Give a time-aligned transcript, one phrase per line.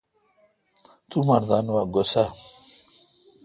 [1.09, 2.29] تو مردان وا گوسہ اؘ